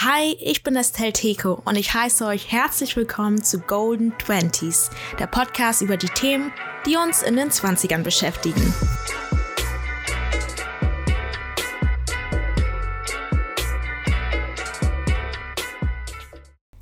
[0.00, 5.26] Hi, ich bin Estelle Teko und ich heiße euch herzlich willkommen zu Golden Twenties, der
[5.26, 6.52] Podcast über die Themen,
[6.84, 8.74] die uns in den 20ern beschäftigen.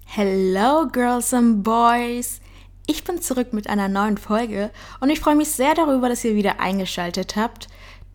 [0.07, 2.41] Hello Girls and Boys!
[2.89, 6.35] Ich bin zurück mit einer neuen Folge und ich freue mich sehr darüber, dass ihr
[6.35, 7.69] wieder eingeschaltet habt.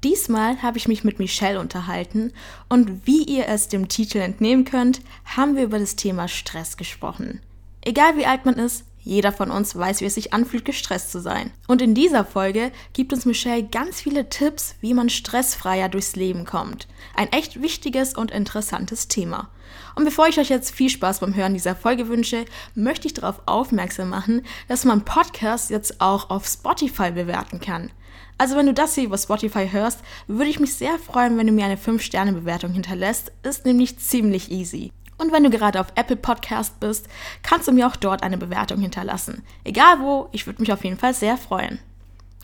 [0.04, 2.32] Diesmal habe ich mich mit Michelle unterhalten
[2.70, 7.42] und wie ihr es dem Titel entnehmen könnt, haben wir über das Thema Stress gesprochen.
[7.82, 11.20] Egal wie alt man ist, jeder von uns weiß, wie es sich anfühlt, gestresst zu
[11.20, 11.52] sein.
[11.68, 16.46] Und in dieser Folge gibt uns Michelle ganz viele Tipps, wie man stressfreier durchs Leben
[16.46, 16.88] kommt.
[17.16, 19.50] Ein echt wichtiges und interessantes Thema.
[19.96, 22.46] Und bevor ich euch jetzt viel Spaß beim Hören dieser Folge wünsche,
[22.76, 27.92] möchte ich darauf aufmerksam machen, dass man Podcasts jetzt auch auf Spotify bewerten kann.
[28.40, 31.52] Also wenn du das hier über Spotify hörst, würde ich mich sehr freuen, wenn du
[31.52, 33.34] mir eine 5-Sterne-Bewertung hinterlässt.
[33.44, 34.94] Ist nämlich ziemlich easy.
[35.18, 37.10] Und wenn du gerade auf Apple Podcast bist,
[37.44, 39.44] kannst du mir auch dort eine Bewertung hinterlassen.
[39.66, 41.80] Egal wo, ich würde mich auf jeden Fall sehr freuen.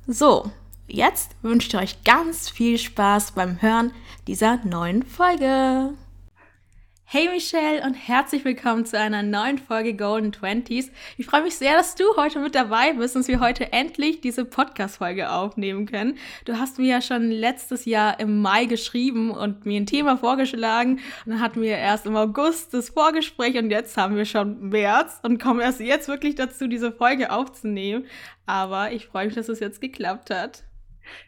[0.06, 0.52] So,
[0.86, 3.94] jetzt wünsche ich euch ganz viel Spaß beim Hören
[4.28, 5.94] dieser neuen Folge.
[7.08, 10.92] Hey Michelle und herzlich willkommen zu einer neuen Folge Golden Twenties.
[11.18, 14.44] Ich freue mich sehr, dass du heute mit dabei bist und wir heute endlich diese
[14.44, 16.18] Podcast-Folge aufnehmen können.
[16.46, 20.94] Du hast mir ja schon letztes Jahr im Mai geschrieben und mir ein Thema vorgeschlagen.
[21.26, 25.20] Und dann hatten wir erst im August das Vorgespräch und jetzt haben wir schon März
[25.22, 28.08] und kommen erst jetzt wirklich dazu, diese Folge aufzunehmen.
[28.48, 30.64] Aber ich freue mich, dass es jetzt geklappt hat.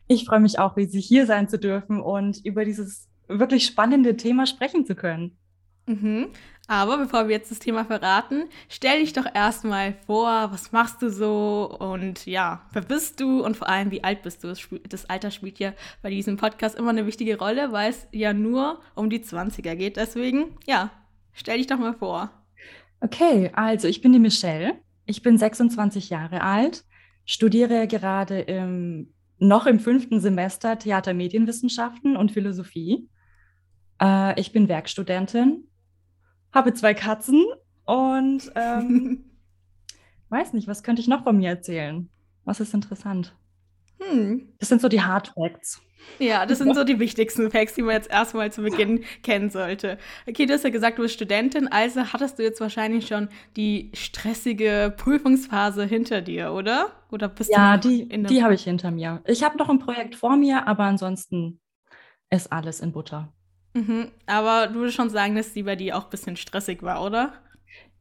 [0.07, 4.47] Ich freue mich auch, riesig hier sein zu dürfen und über dieses wirklich spannende Thema
[4.47, 5.37] sprechen zu können.
[5.87, 6.27] Mhm.
[6.67, 11.09] Aber bevor wir jetzt das Thema verraten, stell dich doch erstmal vor, was machst du
[11.09, 14.53] so und ja, wer bist du und vor allem, wie alt bist du?
[14.89, 18.81] Das Alter spielt ja bei diesem Podcast immer eine wichtige Rolle, weil es ja nur
[18.95, 19.95] um die 20er geht.
[19.95, 20.91] Deswegen, ja,
[21.31, 22.31] stell dich doch mal vor.
[22.99, 24.73] Okay, also ich bin die Michelle.
[25.05, 26.83] Ich bin 26 Jahre alt,
[27.23, 33.07] studiere gerade im, noch im fünften Semester Theatermedienwissenschaften und Philosophie.
[34.01, 35.63] Äh, ich bin Werkstudentin
[36.57, 37.45] habe zwei Katzen
[37.85, 39.23] und ähm,
[40.29, 42.09] weiß nicht, was könnte ich noch von mir erzählen?
[42.43, 43.35] Was ist interessant?
[43.99, 44.53] Hm.
[44.59, 45.81] Das sind so die Hard Facts.
[46.19, 49.97] Ja, das sind so die wichtigsten Facts, die man jetzt erstmal zu Beginn kennen sollte.
[50.27, 53.91] Okay, du hast ja gesagt, du bist Studentin, also hattest du jetzt wahrscheinlich schon die
[53.93, 56.91] stressige Prüfungsphase hinter dir, oder?
[57.11, 59.21] Oder bist ja, du die, die habe ich hinter mir.
[59.25, 61.59] Ich habe noch ein Projekt vor mir, aber ansonsten
[62.29, 63.33] ist alles in Butter.
[63.77, 64.11] Mhm.
[64.25, 67.33] Aber du würdest schon sagen, dass die bei dir auch ein bisschen stressig war, oder?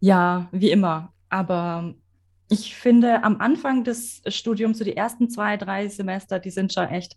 [0.00, 1.12] Ja, wie immer.
[1.28, 1.94] Aber
[2.48, 6.88] ich finde, am Anfang des Studiums, so die ersten zwei, drei Semester, die sind schon
[6.88, 7.16] echt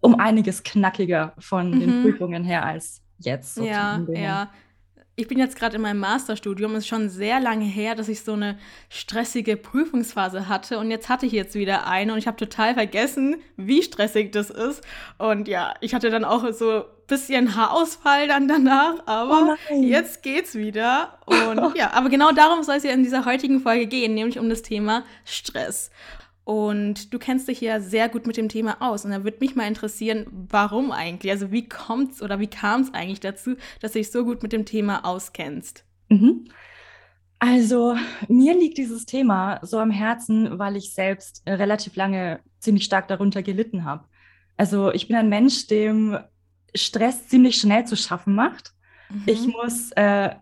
[0.00, 1.80] um einiges knackiger von mhm.
[1.80, 3.54] den Prüfungen her als jetzt.
[3.54, 4.50] So ja, ja
[5.16, 6.72] ich bin jetzt gerade in meinem Masterstudium.
[6.72, 8.58] Es ist schon sehr lange her, dass ich so eine
[8.88, 10.78] stressige Prüfungsphase hatte.
[10.78, 14.50] Und jetzt hatte ich jetzt wieder eine und ich habe total vergessen, wie stressig das
[14.50, 14.82] ist.
[15.18, 19.06] Und ja, ich hatte dann auch so ein bisschen Haarausfall dann danach.
[19.06, 21.18] Aber oh jetzt geht's wieder.
[21.26, 24.48] Und ja, aber genau darum soll es ja in dieser heutigen Folge gehen, nämlich um
[24.48, 25.90] das Thema Stress.
[26.44, 29.04] Und du kennst dich ja sehr gut mit dem Thema aus.
[29.04, 31.32] Und da würde mich mal interessieren, warum eigentlich?
[31.32, 34.42] Also wie kommt es oder wie kam es eigentlich dazu, dass du dich so gut
[34.42, 35.84] mit dem Thema auskennst?
[36.10, 36.44] Mhm.
[37.38, 37.96] Also
[38.28, 43.42] mir liegt dieses Thema so am Herzen, weil ich selbst relativ lange ziemlich stark darunter
[43.42, 44.04] gelitten habe.
[44.56, 46.18] Also ich bin ein Mensch, dem
[46.74, 48.72] Stress ziemlich schnell zu schaffen macht.
[49.10, 49.22] Mhm.
[49.26, 50.34] Ich muss äh,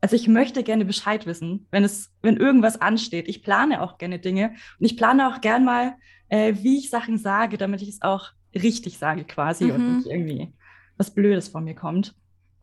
[0.00, 3.28] also ich möchte gerne Bescheid wissen, wenn es, wenn irgendwas ansteht.
[3.28, 5.94] Ich plane auch gerne Dinge und ich plane auch gern mal,
[6.28, 9.70] äh, wie ich Sachen sage, damit ich es auch richtig sage quasi mhm.
[9.72, 10.52] und nicht irgendwie
[10.96, 12.14] was Blödes von mir kommt.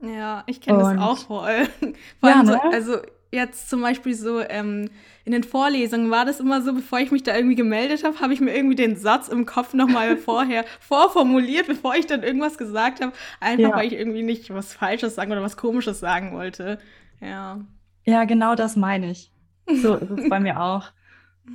[0.01, 1.67] Ja, ich kenne das auch voll.
[2.19, 2.51] Vor ja, ne?
[2.51, 2.97] so, also
[3.35, 4.89] jetzt zum Beispiel so ähm,
[5.25, 8.33] in den Vorlesungen war das immer so, bevor ich mich da irgendwie gemeldet habe, habe
[8.33, 13.01] ich mir irgendwie den Satz im Kopf nochmal vorher vorformuliert, bevor ich dann irgendwas gesagt
[13.01, 13.75] habe, einfach ja.
[13.75, 16.79] weil ich irgendwie nicht was Falsches sagen oder was Komisches sagen wollte.
[17.21, 17.59] Ja.
[18.05, 19.31] Ja, genau das meine ich.
[19.67, 20.91] So ist es bei mir auch.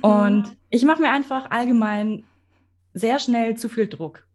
[0.01, 2.23] Und ich mache mir einfach allgemein
[2.93, 4.25] sehr schnell zu viel Druck,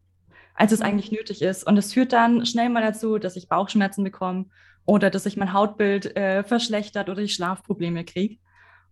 [0.54, 1.66] als es eigentlich nötig ist.
[1.66, 4.46] Und es führt dann schnell mal dazu, dass ich Bauchschmerzen bekomme
[4.86, 8.38] oder dass sich mein Hautbild äh, verschlechtert oder ich Schlafprobleme kriege.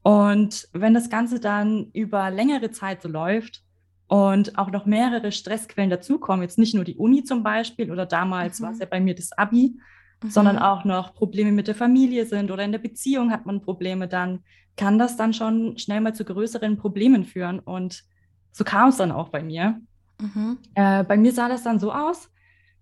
[0.03, 3.63] Und wenn das Ganze dann über längere Zeit so läuft
[4.07, 8.61] und auch noch mehrere Stressquellen dazukommen, jetzt nicht nur die Uni zum Beispiel oder damals
[8.61, 8.65] mhm.
[8.65, 9.79] war es ja bei mir das Abi,
[10.23, 10.31] mhm.
[10.31, 14.07] sondern auch noch Probleme mit der Familie sind oder in der Beziehung hat man Probleme,
[14.07, 14.41] dann
[14.77, 17.61] kann das dann schon schnell mal zu größeren Problemen führen.
[17.61, 18.05] Und
[18.53, 19.81] so kam es dann auch bei mir.
[20.21, 20.59] Mhm.
[20.75, 22.31] Äh, bei mir sah das dann so aus,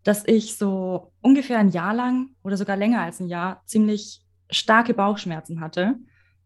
[0.05, 4.95] dass ich so ungefähr ein Jahr lang oder sogar länger als ein Jahr ziemlich starke
[4.95, 5.97] Bauchschmerzen hatte.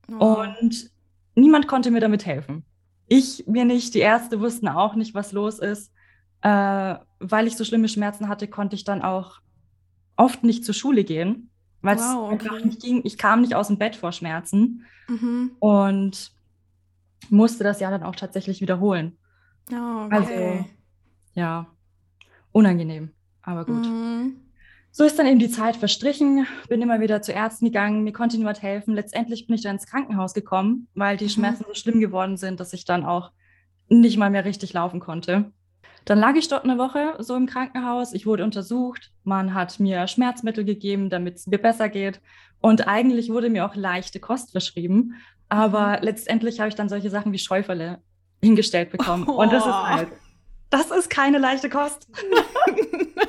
[0.09, 0.37] Oh.
[0.43, 0.91] Und
[1.35, 2.65] niemand konnte mir damit helfen.
[3.09, 5.93] Ich mir nicht, die Ärzte wussten auch nicht, was los ist.
[6.43, 9.41] Äh, weil ich so schlimme Schmerzen hatte, konnte ich dann auch
[10.17, 11.51] oft nicht zur Schule gehen,
[11.83, 13.01] weil wow, es einfach nicht ging.
[13.05, 15.53] Ich kam nicht aus dem Bett vor Schmerzen mhm.
[15.59, 16.33] und
[17.31, 19.19] musste das ja dann auch tatsächlich wiederholen.
[19.73, 20.15] Oh, okay.
[20.15, 20.65] Also,
[21.35, 21.67] ja,
[22.53, 23.11] unangenehm,
[23.47, 23.87] aber gut.
[23.87, 24.37] Mhm.
[24.91, 28.37] So ist dann eben die Zeit verstrichen, bin immer wieder zu Ärzten gegangen, mir konnte
[28.37, 28.95] niemand helfen.
[28.95, 31.31] Letztendlich bin ich dann ins Krankenhaus gekommen, weil die mhm.
[31.31, 33.31] Schmerzen so schlimm geworden sind, dass ich dann auch
[33.89, 35.53] nicht mal mehr richtig laufen konnte.
[36.07, 38.13] Dann lag ich dort eine Woche so im Krankenhaus.
[38.13, 39.13] Ich wurde untersucht.
[39.25, 42.21] Man hat mir Schmerzmittel gegeben, damit es mir besser geht.
[42.61, 45.15] Und eigentlich wurde mir auch leichte Kost verschrieben.
[45.49, 46.05] Aber mhm.
[46.05, 47.99] letztendlich habe ich dann solche Sachen wie Schäuferle
[48.43, 49.25] hingestellt bekommen.
[49.29, 49.43] Oh.
[49.43, 50.09] Und das ist halt,
[50.71, 52.09] das ist keine leichte Kost.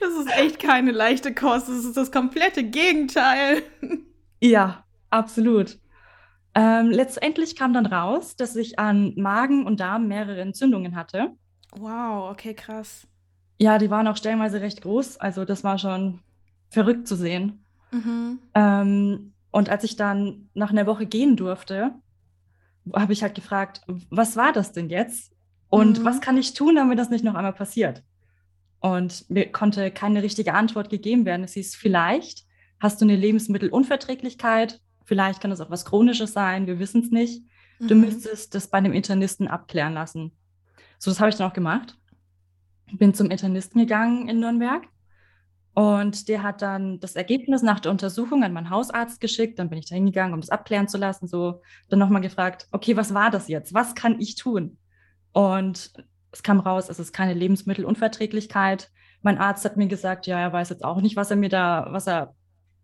[0.00, 1.68] Das ist echt keine leichte Kost.
[1.68, 3.62] Das ist das komplette Gegenteil.
[4.40, 5.78] Ja, absolut.
[6.54, 11.32] Ähm, letztendlich kam dann raus, dass ich an Magen und Darm mehrere Entzündungen hatte.
[11.76, 13.06] Wow, okay, krass.
[13.58, 15.18] Ja, die waren auch stellenweise recht groß.
[15.18, 16.20] Also das war schon
[16.70, 17.64] verrückt zu sehen.
[17.90, 18.38] Mhm.
[18.54, 21.94] Ähm, und als ich dann nach einer Woche gehen durfte,
[22.94, 25.32] habe ich halt gefragt, was war das denn jetzt?
[25.68, 26.04] Und mhm.
[26.04, 28.02] was kann ich tun, damit das nicht noch einmal passiert?
[28.80, 31.44] Und mir konnte keine richtige Antwort gegeben werden.
[31.44, 32.44] Es hieß, vielleicht
[32.80, 37.42] hast du eine Lebensmittelunverträglichkeit, vielleicht kann es auch was Chronisches sein, wir wissen es nicht.
[37.80, 38.02] Du mhm.
[38.02, 40.32] müsstest das bei einem Internisten abklären lassen.
[40.98, 41.96] So, das habe ich dann auch gemacht.
[42.92, 44.86] Bin zum Internisten gegangen in Nürnberg
[45.78, 49.60] und der hat dann das Ergebnis nach der Untersuchung an meinen Hausarzt geschickt.
[49.60, 51.28] Dann bin ich da hingegangen, um das abklären zu lassen.
[51.28, 53.74] So, dann nochmal gefragt, okay, was war das jetzt?
[53.74, 54.76] Was kann ich tun?
[55.32, 55.92] Und
[56.32, 58.90] es kam raus, es ist keine Lebensmittelunverträglichkeit.
[59.22, 61.88] Mein Arzt hat mir gesagt, ja, er weiß jetzt auch nicht, was er mir da,
[61.90, 62.34] was er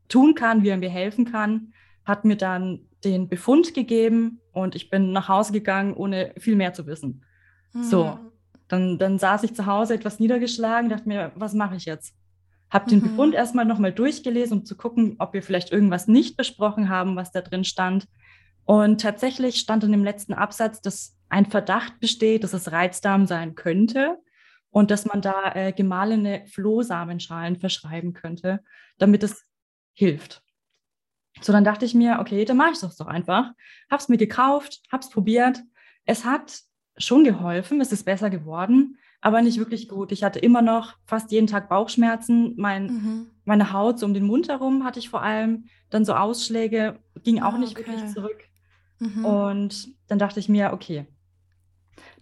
[0.08, 1.72] tun kann, wie er mir helfen kann,
[2.04, 6.72] hat mir dann den Befund gegeben und ich bin nach Hause gegangen, ohne viel mehr
[6.72, 7.24] zu wissen.
[7.72, 7.82] Mhm.
[7.84, 8.18] So,
[8.68, 12.14] dann, dann saß ich zu Hause etwas niedergeschlagen, dachte mir, was mache ich jetzt?
[12.70, 13.10] Habe den mhm.
[13.10, 17.30] Befund erstmal nochmal durchgelesen, um zu gucken, ob wir vielleicht irgendwas nicht besprochen haben, was
[17.30, 18.06] da drin stand.
[18.64, 23.54] Und tatsächlich stand in dem letzten Absatz, dass ein Verdacht besteht, dass es Reizdarm sein
[23.54, 24.18] könnte
[24.70, 28.60] und dass man da äh, gemahlene Flohsamenschalen verschreiben könnte,
[28.98, 29.44] damit es
[29.92, 30.42] hilft.
[31.40, 33.52] So, dann dachte ich mir, okay, dann mache ich das doch einfach.
[33.90, 35.60] Hab's mir gekauft, hab's probiert.
[36.04, 36.60] Es hat
[36.96, 40.12] schon geholfen, es ist besser geworden, aber nicht wirklich gut.
[40.12, 42.54] Ich hatte immer noch fast jeden Tag Bauchschmerzen.
[42.56, 43.26] Mein, mhm.
[43.44, 45.66] Meine Haut so um den Mund herum hatte ich vor allem.
[45.90, 47.86] Dann so Ausschläge, ging auch ah, nicht okay.
[47.86, 48.44] wirklich zurück.
[48.98, 49.24] Mhm.
[49.24, 51.06] Und dann dachte ich mir, okay,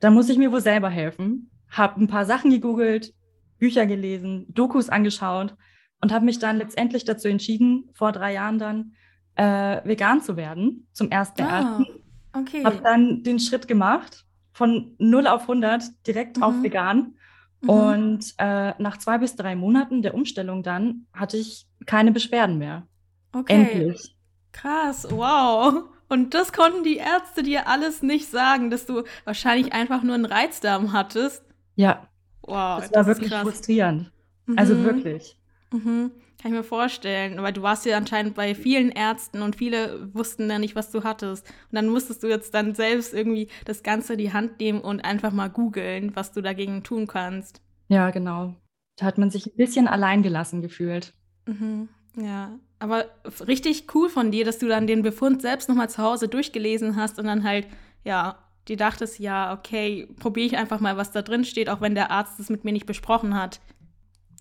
[0.03, 1.49] da muss ich mir wohl selber helfen.
[1.71, 3.15] Habe ein paar Sachen gegoogelt,
[3.59, 5.55] Bücher gelesen, Dokus angeschaut
[6.01, 8.95] und habe mich dann letztendlich dazu entschieden, vor drei Jahren dann
[9.37, 11.85] äh, vegan zu werden, zum ersten ah,
[12.33, 12.65] okay.
[12.65, 16.43] Habe dann den Schritt gemacht, von 0 auf 100 direkt mhm.
[16.43, 17.15] auf vegan.
[17.61, 17.69] Mhm.
[17.71, 22.89] Und äh, nach zwei bis drei Monaten der Umstellung dann hatte ich keine Beschwerden mehr.
[23.33, 23.53] Okay.
[23.53, 24.17] Endlich.
[24.51, 25.85] Krass, wow.
[26.13, 30.27] Und das konnten die Ärzte dir alles nicht sagen, dass du wahrscheinlich einfach nur einen
[30.27, 31.43] Reizdarm hattest.
[31.75, 32.07] Ja.
[32.43, 32.81] Wow.
[32.81, 34.13] Das war das wirklich frustrierend.
[34.47, 34.59] Also mhm.
[34.59, 35.39] Also wirklich.
[35.73, 36.11] Mhm.
[36.39, 37.39] Kann ich mir vorstellen.
[37.39, 41.03] Aber du warst ja anscheinend bei vielen Ärzten und viele wussten dann nicht, was du
[41.03, 41.47] hattest.
[41.49, 45.01] Und dann musstest du jetzt dann selbst irgendwie das Ganze in die Hand nehmen und
[45.07, 47.63] einfach mal googeln, was du dagegen tun kannst.
[47.89, 48.55] Ja, genau.
[48.97, 51.15] Da hat man sich ein bisschen alleingelassen gefühlt.
[51.47, 51.89] Mhm.
[52.17, 53.07] Ja, aber
[53.47, 57.19] richtig cool von dir, dass du dann den Befund selbst nochmal zu Hause durchgelesen hast
[57.19, 57.67] und dann halt,
[58.05, 61.95] ja, die dachtest, ja, okay, probiere ich einfach mal, was da drin steht, auch wenn
[61.95, 63.61] der Arzt es mit mir nicht besprochen hat.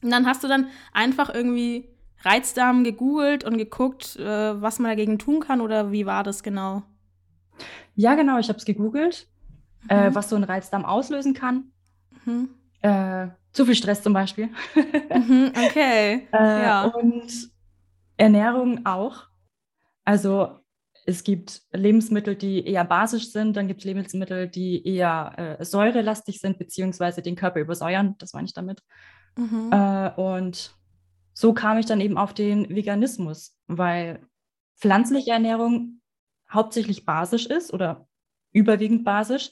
[0.02, 1.88] Und dann hast du dann einfach irgendwie
[2.24, 6.84] Reizdarm gegoogelt und geguckt, äh, was man dagegen tun kann oder wie war das genau?
[7.96, 9.28] Ja, genau, ich habe es gegoogelt,
[9.88, 10.12] äh, mhm.
[10.12, 11.72] äh, was so ein Reizdarm auslösen kann.
[12.26, 12.50] Mhm.
[12.82, 14.50] Äh, zu viel Stress zum Beispiel.
[14.76, 16.28] mhm, okay.
[16.32, 16.86] Äh, ja.
[16.86, 17.51] Und
[18.22, 19.26] Ernährung auch.
[20.04, 20.60] Also
[21.06, 26.40] es gibt Lebensmittel, die eher basisch sind, dann gibt es Lebensmittel, die eher äh, säurelastig
[26.40, 28.84] sind, beziehungsweise den Körper übersäuern, das meine ich damit.
[29.36, 29.72] Mhm.
[29.72, 30.76] Äh, und
[31.34, 34.24] so kam ich dann eben auf den Veganismus, weil
[34.78, 36.02] pflanzliche Ernährung
[36.52, 38.08] hauptsächlich basisch ist oder
[38.52, 39.50] überwiegend basisch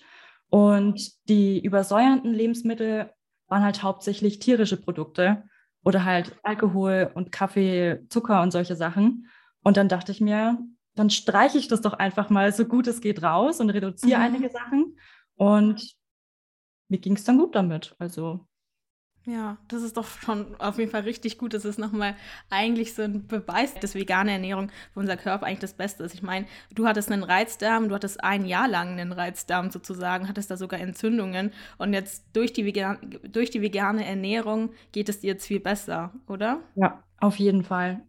[0.50, 3.12] und die übersäuernden Lebensmittel
[3.48, 5.44] waren halt hauptsächlich tierische Produkte
[5.84, 9.28] oder halt Alkohol und Kaffee, Zucker und solche Sachen.
[9.64, 10.58] Und dann dachte ich mir,
[10.96, 14.26] dann streiche ich das doch einfach mal so gut es geht raus und reduziere mhm.
[14.26, 14.98] einige Sachen.
[15.36, 15.96] Und
[16.90, 17.96] mir ging es dann gut damit.
[18.00, 18.48] Also
[19.30, 21.54] Ja, das ist doch schon auf jeden Fall richtig gut.
[21.54, 22.16] Das ist nochmal
[22.50, 26.16] eigentlich so ein Beweis, dass vegane Ernährung für unser Körper eigentlich das Beste ist.
[26.16, 30.50] Ich meine, du hattest einen Reizdarm, du hattest ein Jahr lang einen Reizdarm sozusagen, hattest
[30.50, 35.28] da sogar Entzündungen und jetzt durch die, vegan durch die vegane Ernährung geht es dir
[35.28, 36.62] jetzt viel besser, oder?
[36.76, 38.02] Ja, auf jeden Fall.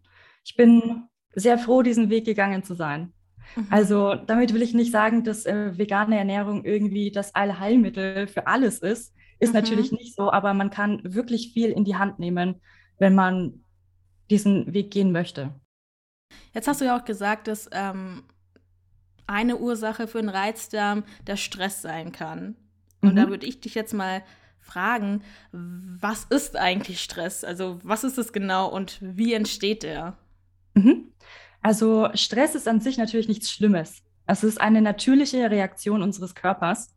[0.45, 3.13] Ich bin sehr froh, diesen Weg gegangen zu sein.
[3.57, 3.67] Mhm.
[3.69, 8.79] Also damit will ich nicht sagen, dass äh, vegane Ernährung irgendwie das Allheilmittel für alles
[8.79, 9.15] ist.
[9.41, 9.61] Ist mhm.
[9.61, 12.61] natürlich nicht so, aber man kann wirklich viel in die Hand nehmen,
[12.99, 13.65] wenn man
[14.31, 15.53] diesen Weg gehen möchte.
[16.55, 18.23] Jetzt hast du ja auch gesagt, dass ähm,
[19.27, 22.57] eine Ursache für einen Reizdarm der Stress sein kann.
[23.01, 23.17] Und mhm.
[23.17, 24.23] da würde ich dich jetzt mal
[24.61, 27.43] fragen, was ist eigentlich Stress?
[27.45, 30.17] Also was ist es genau und wie entsteht der?
[30.75, 31.13] Mhm.
[31.63, 34.03] Also Stress ist an sich natürlich nichts Schlimmes.
[34.27, 36.95] Es ist eine natürliche Reaktion unseres Körpers.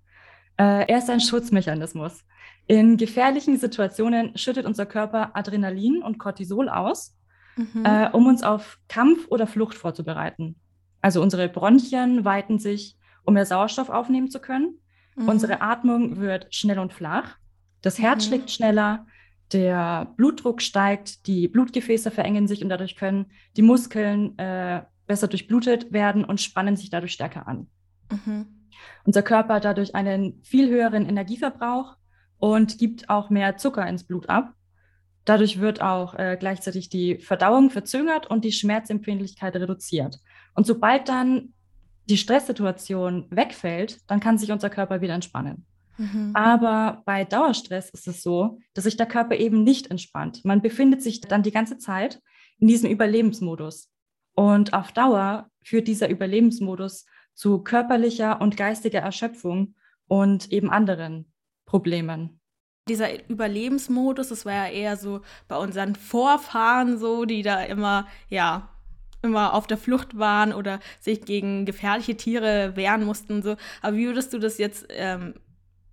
[0.57, 2.23] Äh, er ist ein Schutzmechanismus.
[2.67, 7.15] In gefährlichen Situationen schüttet unser Körper Adrenalin und Cortisol aus,
[7.57, 7.85] mhm.
[7.85, 10.55] äh, um uns auf Kampf oder Flucht vorzubereiten.
[11.01, 14.79] Also unsere Bronchien weiten sich, um mehr Sauerstoff aufnehmen zu können.
[15.15, 15.27] Mhm.
[15.27, 17.37] Unsere Atmung wird schnell und flach.
[17.81, 18.29] Das Herz mhm.
[18.29, 19.05] schlägt schneller,
[19.51, 23.27] der Blutdruck steigt, die Blutgefäße verengen sich und dadurch können
[23.57, 27.67] die Muskeln äh, besser durchblutet werden und spannen sich dadurch stärker an.
[28.09, 28.47] Mhm.
[29.03, 31.97] Unser Körper hat dadurch einen viel höheren Energieverbrauch
[32.43, 34.53] und gibt auch mehr Zucker ins Blut ab.
[35.23, 40.17] Dadurch wird auch äh, gleichzeitig die Verdauung verzögert und die Schmerzempfindlichkeit reduziert.
[40.53, 41.53] Und sobald dann
[42.09, 45.65] die Stresssituation wegfällt, dann kann sich unser Körper wieder entspannen.
[45.97, 46.31] Mhm.
[46.33, 50.43] Aber bei Dauerstress ist es so, dass sich der Körper eben nicht entspannt.
[50.43, 52.21] Man befindet sich dann die ganze Zeit
[52.59, 53.89] in diesem Überlebensmodus.
[54.35, 59.75] Und auf Dauer führt dieser Überlebensmodus zu körperlicher und geistiger Erschöpfung
[60.09, 61.32] und eben anderen
[61.65, 62.39] Problemen.
[62.89, 68.69] Dieser Überlebensmodus, das war ja eher so bei unseren Vorfahren so, die da immer, ja,
[69.21, 73.41] immer auf der Flucht waren oder sich gegen gefährliche Tiere wehren mussten.
[73.41, 73.55] So.
[73.81, 75.35] Aber wie würdest du das jetzt ähm,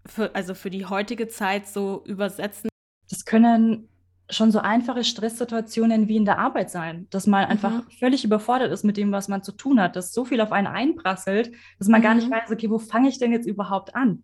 [0.04, 2.68] für, also für die heutige Zeit so übersetzen?
[3.08, 3.88] Das können
[4.28, 7.50] schon so einfache Stresssituationen wie in der Arbeit sein, dass man mhm.
[7.50, 10.52] einfach völlig überfordert ist mit dem, was man zu tun hat, dass so viel auf
[10.52, 12.04] einen einprasselt, dass man mhm.
[12.04, 12.32] gar nicht mhm.
[12.32, 14.22] weiß, okay, wo fange ich denn jetzt überhaupt an?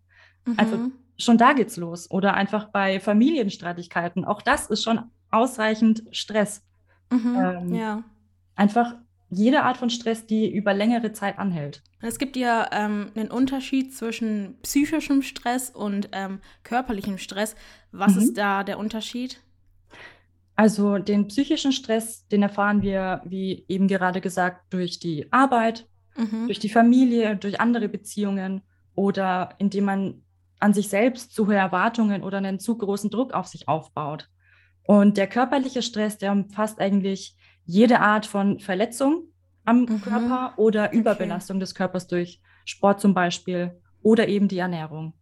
[0.57, 0.83] Also mhm.
[0.83, 2.09] Also schon da geht's los.
[2.11, 4.25] Oder einfach bei Familienstreitigkeiten.
[4.25, 6.63] Auch das ist schon ausreichend Stress.
[7.11, 7.35] Mhm.
[7.37, 8.03] Ähm, ja.
[8.55, 8.95] Einfach
[9.29, 11.83] jede Art von Stress, die über längere Zeit anhält.
[11.99, 17.55] Es gibt ja ähm, einen Unterschied zwischen psychischem Stress und ähm, körperlichem Stress.
[17.91, 18.21] Was mhm.
[18.21, 19.41] ist da der Unterschied?
[20.55, 26.47] Also den psychischen Stress, den erfahren wir, wie eben gerade gesagt, durch die Arbeit, mhm.
[26.47, 28.61] durch die Familie, durch andere Beziehungen
[28.95, 30.23] oder indem man
[30.59, 34.29] an sich selbst zu hohe Erwartungen oder einen zu großen Druck auf sich aufbaut.
[34.83, 37.35] Und der körperliche Stress, der umfasst eigentlich
[37.65, 39.25] jede Art von Verletzung
[39.65, 40.01] am mhm.
[40.01, 41.61] Körper oder Überbelastung okay.
[41.61, 45.13] des Körpers durch Sport zum Beispiel oder eben die Ernährung.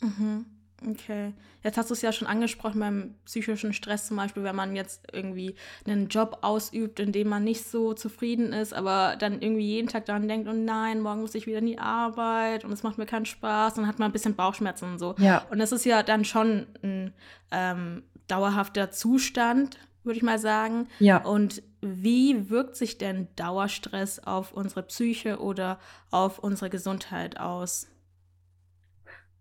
[0.00, 0.46] Mhm.
[0.88, 1.34] Okay.
[1.62, 5.02] Jetzt hast du es ja schon angesprochen beim psychischen Stress zum Beispiel, wenn man jetzt
[5.12, 5.54] irgendwie
[5.86, 10.06] einen Job ausübt, in dem man nicht so zufrieden ist, aber dann irgendwie jeden Tag
[10.06, 13.04] daran denkt, oh nein, morgen muss ich wieder in die Arbeit und es macht mir
[13.04, 15.14] keinen Spaß, dann hat man ein bisschen Bauchschmerzen und so.
[15.18, 15.44] Ja.
[15.50, 17.12] Und das ist ja dann schon ein
[17.50, 20.88] ähm, dauerhafter Zustand, würde ich mal sagen.
[20.98, 21.18] Ja.
[21.18, 25.78] Und wie wirkt sich denn Dauerstress auf unsere Psyche oder
[26.10, 27.86] auf unsere Gesundheit aus?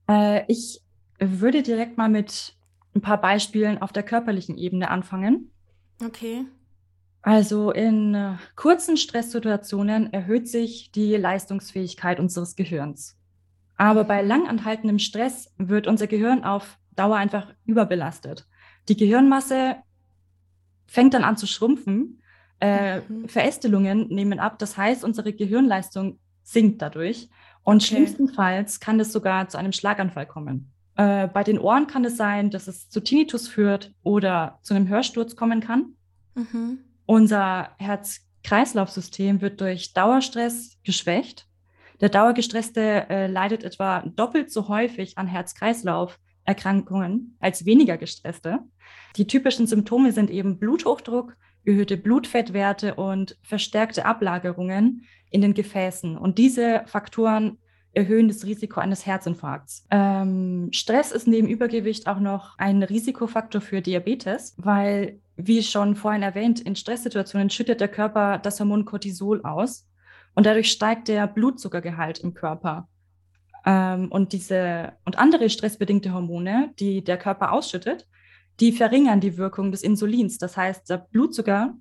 [0.10, 0.82] Äh, ich
[1.20, 2.56] würde direkt mal mit
[2.96, 5.52] ein paar Beispielen auf der körperlichen Ebene anfangen.
[6.04, 6.46] Okay.
[7.22, 13.18] Also in äh, kurzen Stresssituationen erhöht sich die Leistungsfähigkeit unseres Gehirns.
[13.76, 18.48] Aber bei langanhaltendem Stress wird unser Gehirn auf Dauer einfach überbelastet.
[18.88, 19.78] Die Gehirnmasse
[20.88, 22.22] fängt dann an zu schrumpfen.
[22.62, 23.30] Äh, mhm.
[23.30, 24.60] Verästelungen nehmen ab.
[24.60, 27.30] Das heißt, unsere Gehirnleistung sinkt dadurch.
[27.64, 27.86] Und okay.
[27.86, 30.74] schlimmstenfalls kann es sogar zu einem Schlaganfall kommen.
[31.00, 34.90] Äh, bei den Ohren kann es sein, dass es zu Tinnitus führt oder zu einem
[34.90, 35.94] Hörsturz kommen kann.
[36.36, 36.80] Mhm.
[37.06, 41.48] Unser Herz-Kreislauf-System wird durch Dauerstress geschwächt.
[42.02, 48.60] Der Dauergestresste äh, leidet etwa doppelt so häufig an Herz-Kreislauf-Erkrankungen als weniger gestresste.
[49.16, 56.18] Die typischen Symptome sind eben Bluthochdruck, erhöhte Blutfettwerte und verstärkte Ablagerungen in den Gefäßen.
[56.18, 57.58] Und diese Faktoren
[57.94, 59.86] erhöhen das Risiko eines Herzinfarkts.
[59.90, 66.22] Ähm, Stress ist neben Übergewicht auch noch ein Risikofaktor für Diabetes, weil, wie schon vorhin
[66.22, 69.88] erwähnt, in Stresssituationen schüttet der Körper das Hormon Cortisol aus
[70.36, 72.88] und dadurch steigt der Blutzuckergehalt im Körper.
[73.66, 78.08] Ähm, und diese und andere stressbedingte Hormone, die der Körper ausschüttet,
[78.60, 80.38] die verringern die Wirkung des Insulins.
[80.38, 81.76] Das heißt, der Blutzucker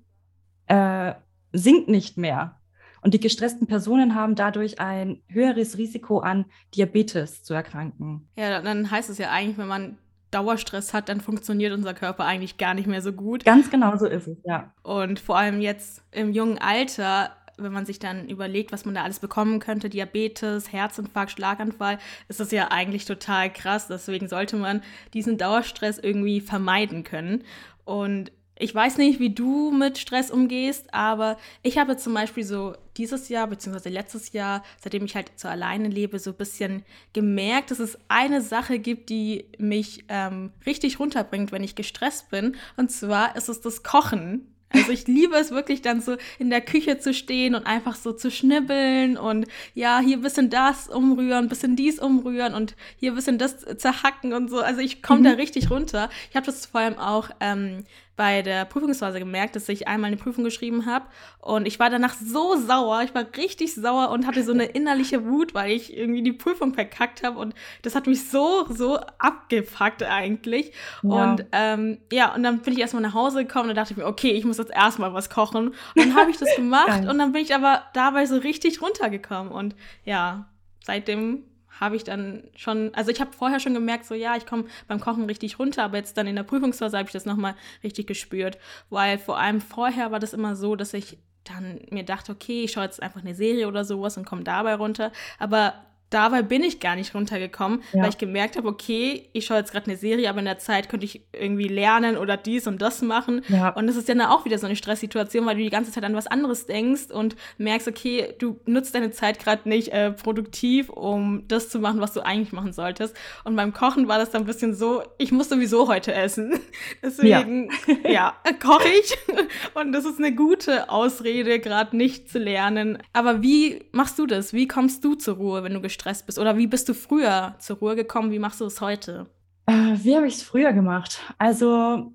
[0.67, 1.13] äh,
[1.51, 2.58] sinkt nicht mehr.
[3.01, 8.27] Und die gestressten Personen haben dadurch ein höheres Risiko an Diabetes zu erkranken.
[8.35, 9.97] Ja, dann heißt es ja eigentlich, wenn man
[10.31, 13.45] Dauerstress hat, dann funktioniert unser Körper eigentlich gar nicht mehr so gut.
[13.45, 14.73] Ganz genau so ist es, ja.
[14.83, 19.03] Und vor allem jetzt im jungen Alter, wenn man sich dann überlegt, was man da
[19.03, 23.87] alles bekommen könnte, Diabetes, Herzinfarkt, Schlaganfall, ist das ja eigentlich total krass.
[23.87, 24.81] Deswegen sollte man
[25.13, 27.43] diesen Dauerstress irgendwie vermeiden können.
[27.83, 32.75] Und ich weiß nicht, wie du mit Stress umgehst, aber ich habe zum Beispiel so
[32.97, 37.71] dieses Jahr, beziehungsweise letztes Jahr, seitdem ich halt so alleine lebe, so ein bisschen gemerkt,
[37.71, 42.57] dass es eine Sache gibt, die mich ähm, richtig runterbringt, wenn ich gestresst bin.
[42.75, 44.53] Und zwar ist es das Kochen.
[44.71, 48.11] Also ich liebe es wirklich dann so in der Küche zu stehen und einfach so
[48.11, 53.11] zu schnibbeln und ja, hier ein bisschen das umrühren, ein bisschen dies umrühren und hier
[53.11, 54.59] ein bisschen das zerhacken und so.
[54.59, 55.23] Also ich komme mhm.
[55.23, 56.09] da richtig runter.
[56.29, 57.83] Ich habe das vor allem auch ähm,
[58.19, 61.05] bei der Prüfungsphase gemerkt, dass ich einmal eine Prüfung geschrieben habe
[61.39, 65.25] und ich war danach so sauer, ich war richtig sauer und hatte so eine innerliche
[65.25, 70.03] Wut, weil ich irgendwie die Prüfung verkackt habe und das hat mich so, so abgefuckt
[70.03, 70.73] eigentlich.
[71.01, 71.31] Ja.
[71.31, 74.05] Und ähm, ja, und dann bin ich erstmal nach Hause gekommen und dachte ich mir,
[74.05, 75.69] okay, ich muss jetzt erstmal was kochen.
[75.69, 79.53] Und dann habe ich das gemacht und dann bin ich aber dabei so richtig runtergekommen
[79.53, 80.49] und ja,
[80.83, 81.45] seitdem
[81.79, 84.99] habe ich dann schon, also ich habe vorher schon gemerkt, so ja, ich komme beim
[84.99, 88.57] Kochen richtig runter, aber jetzt dann in der Prüfungsphase habe ich das nochmal richtig gespürt,
[88.89, 92.73] weil vor allem vorher war das immer so, dass ich dann mir dachte, okay, ich
[92.73, 95.73] schaue jetzt einfach eine Serie oder sowas und komme dabei runter, aber
[96.09, 98.01] dabei bin ich gar nicht runtergekommen, ja.
[98.01, 100.89] weil ich gemerkt habe, okay, ich schaue jetzt gerade eine Serie, aber in der Zeit
[100.89, 103.41] könnte ich irgendwie lernen oder dies und das machen.
[103.47, 103.69] Ja.
[103.69, 106.03] Und das ist ja dann auch wieder so eine Stresssituation, weil du die ganze Zeit
[106.03, 110.89] an was anderes denkst und merkst, okay, du nutzt deine Zeit gerade nicht äh, produktiv,
[110.89, 113.15] um das zu machen, was du eigentlich machen solltest.
[113.43, 116.59] Und beim Kochen war das dann ein bisschen so, ich muss sowieso heute essen.
[117.03, 117.69] Deswegen,
[118.03, 119.17] ja, ja koche ich.
[119.75, 122.97] und das ist eine gute Ausrede, gerade nicht zu lernen.
[123.13, 124.53] Aber wie machst du das?
[124.53, 126.39] Wie kommst du zur Ruhe, wenn du gestresst gestresst bist?
[126.39, 128.31] Oder wie bist du früher zur Ruhe gekommen?
[128.31, 129.27] Wie machst du es heute?
[129.65, 131.21] Äh, wie habe ich es früher gemacht?
[131.37, 132.13] Also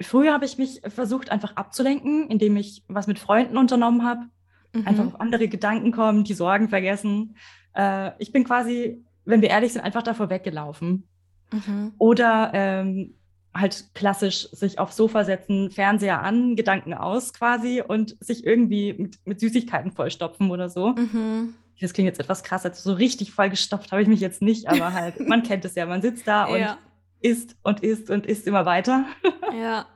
[0.00, 4.26] früher habe ich mich versucht, einfach abzulenken, indem ich was mit Freunden unternommen habe.
[4.72, 4.86] Mhm.
[4.86, 7.36] Einfach auf andere Gedanken kommen, die Sorgen vergessen.
[7.74, 11.08] Äh, ich bin quasi, wenn wir ehrlich sind, einfach davor weggelaufen.
[11.50, 11.92] Mhm.
[11.98, 13.14] Oder ähm,
[13.54, 19.18] halt klassisch sich aufs Sofa setzen, Fernseher an, Gedanken aus quasi und sich irgendwie mit,
[19.24, 20.90] mit Süßigkeiten vollstopfen oder so.
[20.90, 24.68] Mhm das klingt jetzt etwas krass, also so richtig vollgestopft habe ich mich jetzt nicht,
[24.68, 26.78] aber halt, man kennt es ja, man sitzt da und ja.
[27.20, 29.04] isst und isst und isst immer weiter.
[29.56, 29.86] Ja.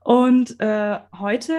[0.00, 1.52] Und äh, heute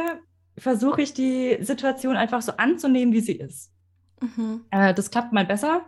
[0.58, 3.72] versuche ich die Situation einfach so anzunehmen, wie sie ist.
[4.20, 4.66] Mhm.
[4.72, 5.86] Äh, das klappt mal besser,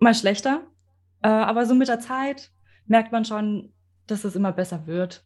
[0.00, 0.62] mal schlechter,
[1.22, 2.50] äh, aber so mit der Zeit
[2.86, 3.72] merkt man schon,
[4.08, 5.24] dass es immer besser wird,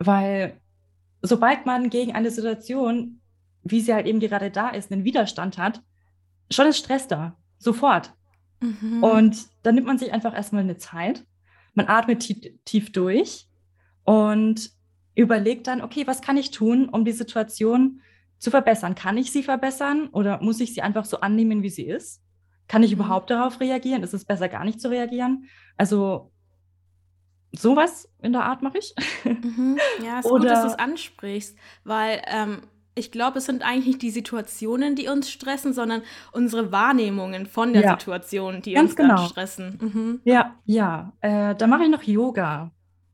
[0.00, 0.60] weil
[1.22, 3.20] sobald man gegen eine Situation,
[3.62, 5.80] wie sie halt eben gerade da ist, einen Widerstand hat,
[6.52, 8.12] schon ist Stress da, sofort.
[8.60, 9.02] Mhm.
[9.02, 11.24] Und dann nimmt man sich einfach erstmal eine Zeit,
[11.74, 13.48] man atmet tief, tief durch
[14.04, 14.70] und
[15.14, 18.00] überlegt dann, okay, was kann ich tun, um die Situation
[18.38, 18.94] zu verbessern?
[18.94, 22.22] Kann ich sie verbessern oder muss ich sie einfach so annehmen, wie sie ist?
[22.68, 23.00] Kann ich mhm.
[23.00, 24.02] überhaupt darauf reagieren?
[24.02, 25.46] Ist es besser, gar nicht zu reagieren?
[25.76, 26.32] Also
[27.52, 28.94] sowas in der Art mache ich.
[29.24, 29.78] Mhm.
[30.04, 32.62] Ja, es ist Oder, gut, dass du es ansprichst, weil ähm,
[32.94, 36.02] ich glaube, es sind eigentlich nicht die Situationen, die uns stressen, sondern
[36.32, 37.98] unsere Wahrnehmungen von der ja.
[37.98, 39.26] Situation, die Ganz uns genau.
[39.26, 39.78] stressen.
[39.80, 40.20] Mhm.
[40.24, 41.12] Ja, ja.
[41.20, 42.70] Äh, da mache ich noch Yoga,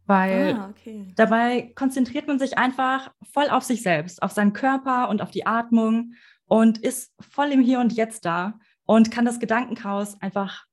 [0.07, 1.07] weil ah, okay.
[1.15, 5.47] dabei konzentriert man sich einfach voll auf sich selbst, auf seinen Körper und auf die
[5.47, 6.15] Atmung
[6.47, 10.65] und ist voll im Hier und Jetzt da und kann das Gedankenchaos einfach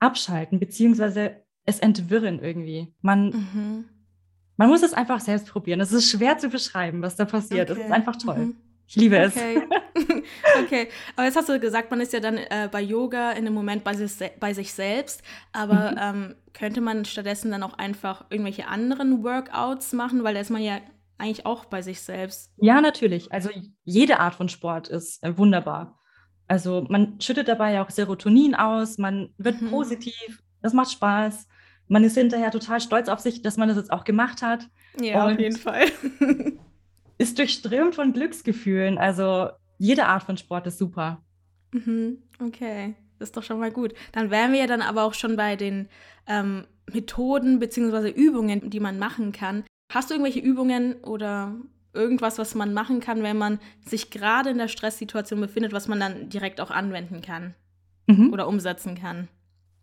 [0.00, 2.92] abschalten, beziehungsweise es entwirren irgendwie.
[3.00, 3.84] Man mhm.
[4.56, 5.80] Man muss es einfach selbst probieren.
[5.80, 7.70] Es ist schwer zu beschreiben, was da passiert.
[7.70, 8.38] Es ist einfach toll.
[8.38, 8.56] Mhm.
[8.86, 9.34] Ich liebe es.
[9.36, 9.62] Okay.
[10.62, 10.88] okay.
[11.16, 13.82] Aber jetzt hast du gesagt, man ist ja dann äh, bei Yoga in dem Moment
[13.82, 15.22] bei sich, bei sich selbst.
[15.52, 15.98] Aber mhm.
[16.00, 20.22] ähm, könnte man stattdessen dann auch einfach irgendwelche anderen Workouts machen?
[20.22, 20.80] Weil da ist man ja
[21.18, 22.52] eigentlich auch bei sich selbst.
[22.58, 23.32] Ja, natürlich.
[23.32, 23.50] Also
[23.84, 25.98] jede Art von Sport ist äh, wunderbar.
[26.46, 29.70] Also man schüttet dabei ja auch Serotonin aus, man wird mhm.
[29.70, 31.48] positiv, das macht Spaß
[31.88, 34.68] man ist hinterher total stolz auf sich, dass man das jetzt auch gemacht hat.
[35.00, 35.86] Ja, auf jeden Fall.
[37.18, 38.98] ist durchströmt von Glücksgefühlen.
[38.98, 41.22] Also jede Art von Sport ist super.
[41.72, 43.94] Mhm, okay, das ist doch schon mal gut.
[44.12, 45.88] Dann wären wir ja dann aber auch schon bei den
[46.26, 48.10] ähm, Methoden bzw.
[48.10, 49.64] Übungen, die man machen kann.
[49.92, 51.54] Hast du irgendwelche Übungen oder
[51.92, 56.00] irgendwas, was man machen kann, wenn man sich gerade in der Stresssituation befindet, was man
[56.00, 57.54] dann direkt auch anwenden kann
[58.06, 58.32] mhm.
[58.32, 59.28] oder umsetzen kann?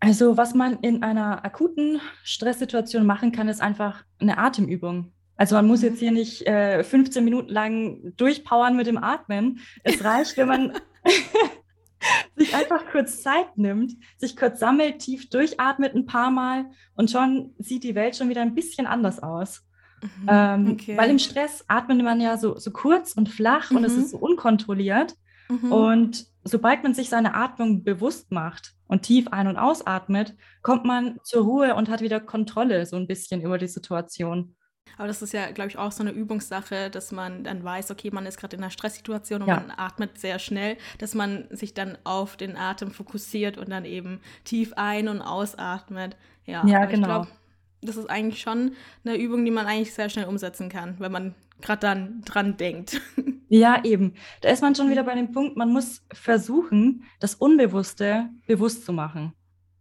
[0.01, 5.13] Also, was man in einer akuten Stresssituation machen kann, ist einfach eine Atemübung.
[5.37, 9.59] Also man muss jetzt hier nicht äh, 15 Minuten lang durchpowern mit dem Atmen.
[9.83, 10.73] Es reicht, wenn man
[12.35, 17.53] sich einfach kurz Zeit nimmt, sich kurz sammelt, tief durchatmet ein paar Mal und schon
[17.59, 19.63] sieht die Welt schon wieder ein bisschen anders aus.
[20.01, 20.97] Mhm, ähm, okay.
[20.97, 23.77] Weil im Stress atmet man ja so, so kurz und flach mhm.
[23.77, 23.99] und es mhm.
[23.99, 25.15] ist so unkontrolliert.
[25.51, 25.71] Mhm.
[25.71, 31.19] Und sobald man sich seine Atmung bewusst macht und tief ein- und ausatmet, kommt man
[31.23, 34.55] zur Ruhe und hat wieder Kontrolle so ein bisschen über die Situation.
[34.97, 38.11] Aber das ist ja, glaube ich, auch so eine Übungssache, dass man dann weiß, okay,
[38.11, 39.55] man ist gerade in einer Stresssituation und ja.
[39.55, 44.19] man atmet sehr schnell, dass man sich dann auf den Atem fokussiert und dann eben
[44.43, 46.17] tief ein- und ausatmet.
[46.45, 46.91] Ja, ja genau.
[46.91, 47.27] Ich glaube,
[47.81, 51.35] das ist eigentlich schon eine Übung, die man eigentlich sehr schnell umsetzen kann, wenn man
[51.61, 53.01] gerade dann dran denkt.
[53.53, 54.13] Ja, eben.
[54.39, 58.93] Da ist man schon wieder bei dem Punkt, man muss versuchen, das Unbewusste bewusst zu
[58.93, 59.33] machen.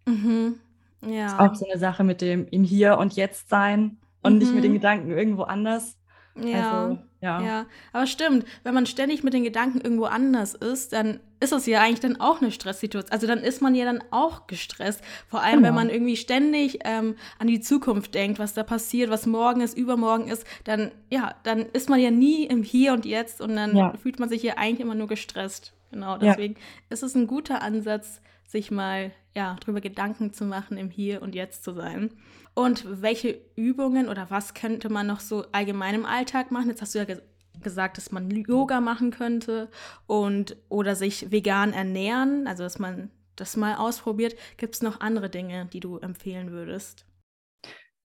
[0.07, 0.57] Mhm.
[1.03, 1.27] Ja.
[1.27, 4.39] Das ist auch so eine Sache mit dem im Hier und Jetzt sein und mhm.
[4.41, 4.75] nicht mit den mhm.
[4.75, 5.97] Gedanken irgendwo anders.
[6.35, 7.43] Ja, also, ja.
[7.43, 7.67] ja.
[7.93, 11.81] Aber stimmt, wenn man ständig mit den Gedanken irgendwo anders ist, dann ist es ja
[11.81, 13.13] eigentlich dann auch eine Stresssituation.
[13.13, 15.03] Also dann ist man ja dann auch gestresst.
[15.29, 15.69] Vor allem, genau.
[15.69, 19.77] wenn man irgendwie ständig ähm, an die Zukunft denkt, was da passiert, was morgen ist,
[19.77, 23.77] übermorgen ist, dann, ja, dann ist man ja nie im Hier und Jetzt und dann
[23.77, 23.95] ja.
[24.03, 25.73] fühlt man sich ja eigentlich immer nur gestresst.
[25.91, 26.61] Genau, deswegen ja.
[26.91, 31.35] ist es ein guter Ansatz, sich mal ja, darüber Gedanken zu machen, im Hier und
[31.35, 32.11] Jetzt zu sein.
[32.55, 36.69] Und welche Übungen oder was könnte man noch so allgemein im Alltag machen?
[36.69, 37.21] Jetzt hast du ja ge
[37.63, 39.69] gesagt, dass man Yoga machen könnte
[40.07, 44.35] und oder sich vegan ernähren, also dass man das mal ausprobiert.
[44.57, 47.05] Gibt es noch andere Dinge, die du empfehlen würdest?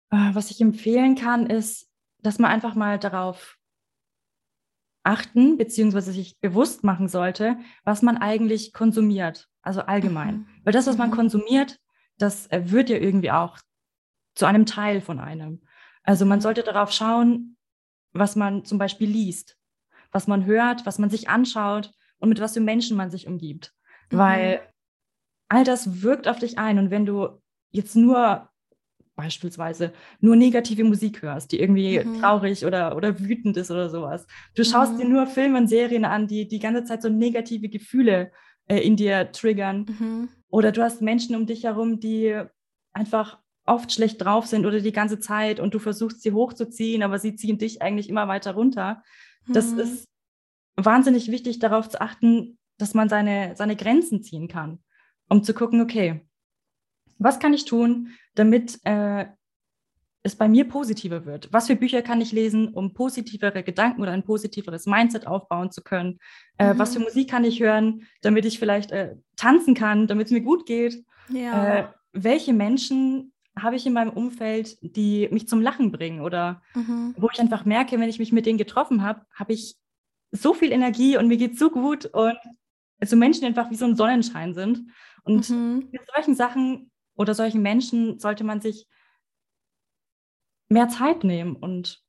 [0.10, 1.92] Äh, was ich empfehlen kann, ist,
[2.24, 3.60] dass man einfach mal darauf
[5.06, 10.38] achten beziehungsweise sich bewusst machen sollte, was man eigentlich konsumiert, also allgemein.
[10.38, 10.48] Mhm.
[10.64, 11.16] Weil das, was man mhm.
[11.16, 11.80] konsumiert,
[12.18, 13.60] das äh, wird ja irgendwie auch
[14.34, 15.62] zu einem Teil von einem.
[16.04, 17.58] Also man sollte darauf schauen,
[18.14, 19.58] was man zum Beispiel liest,
[20.12, 23.74] was man hört, was man sich anschaut und mit was für Menschen man sich umgibt.
[24.12, 24.18] Mhm.
[24.18, 24.70] Weil
[25.50, 26.80] all das wirkt auf dich ein.
[26.80, 28.50] Und wenn du jetzt nur
[29.16, 32.20] beispielsweise nur negative Musik hörst, die irgendwie mhm.
[32.20, 34.28] traurig oder, oder wütend ist oder sowas.
[34.56, 34.98] Du schaust mhm.
[34.98, 38.32] dir nur Filme und Serien an, die die ganze Zeit so negative Gefühle
[38.68, 39.86] äh, in dir triggern.
[39.88, 40.30] Mhm.
[40.50, 42.42] Oder du hast Menschen um dich herum, die
[42.94, 47.18] einfach oft schlecht drauf sind oder die ganze Zeit und du versuchst sie hochzuziehen, aber
[47.18, 49.02] sie ziehen dich eigentlich immer weiter runter.
[49.48, 49.80] Das mhm.
[49.80, 50.06] ist
[50.76, 54.80] wahnsinnig wichtig, darauf zu achten, dass man seine, seine Grenzen ziehen kann,
[55.30, 56.22] um zu gucken, okay,
[57.18, 59.26] was kann ich tun, damit äh,
[60.24, 61.50] es bei mir positiver wird?
[61.54, 65.84] Was für Bücher kann ich lesen, um positivere Gedanken oder ein positiveres Mindset aufbauen zu
[65.84, 66.20] können?
[66.58, 66.80] Äh, mhm.
[66.80, 70.42] Was für Musik kann ich hören, damit ich vielleicht äh, tanzen kann, damit es mir
[70.42, 71.04] gut geht?
[71.30, 71.78] Ja.
[71.78, 77.14] Äh, welche Menschen habe ich in meinem Umfeld, die mich zum Lachen bringen oder mhm.
[77.18, 79.76] wo ich einfach merke, wenn ich mich mit denen getroffen habe, habe ich
[80.32, 82.38] so viel Energie und mir geht so gut und
[83.04, 84.90] so Menschen einfach wie so ein Sonnenschein sind.
[85.24, 85.88] Und mhm.
[85.92, 88.88] mit solchen Sachen oder solchen Menschen sollte man sich
[90.70, 92.04] mehr Zeit nehmen und